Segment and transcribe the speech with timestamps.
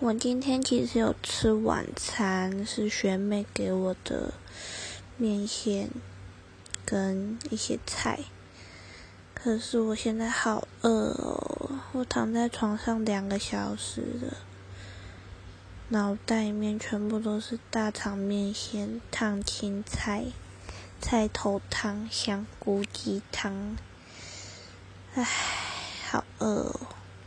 [0.00, 4.34] 我今天其实有吃晚餐是学妹给我的
[5.16, 5.90] 面线
[6.84, 8.20] 跟一些菜。
[9.34, 14.36] 可是我现在好饿哦我躺在床上两个小时了
[15.88, 20.26] 脑袋里面全部都是大肠面线烫青菜
[21.00, 23.76] 菜头汤香菇鸡汤。
[25.14, 25.24] 唉
[26.08, 27.01] 好饿哦。